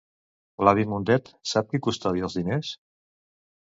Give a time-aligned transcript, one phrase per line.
[0.67, 2.73] L'avi Mundet sap qui custodia els diners?